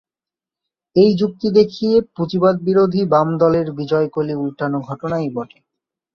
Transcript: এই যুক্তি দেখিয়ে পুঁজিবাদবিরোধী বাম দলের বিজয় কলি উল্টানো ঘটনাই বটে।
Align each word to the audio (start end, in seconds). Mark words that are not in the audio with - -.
এই 0.95 1.11
যুক্তি 1.15 1.47
দেখিয়ে 1.57 1.95
পুঁজিবাদবিরোধী 2.15 3.01
বাম 3.05 3.29
দলের 3.37 3.67
বিজয় 3.77 4.07
কলি 4.07 4.33
উল্টানো 4.35 4.77
ঘটনাই 4.89 5.27
বটে। 5.35 5.59